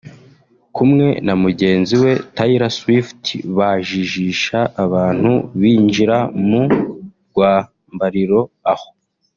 [0.75, 3.25] Kumwe na mugenzi we Taylor Swift
[3.57, 6.63] bajijisha abantu binjira mu
[7.29, 8.39] rwambariro(
[8.71, 8.87] aho